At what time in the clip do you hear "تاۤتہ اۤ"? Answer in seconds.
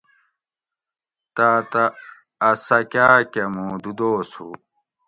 1.35-2.55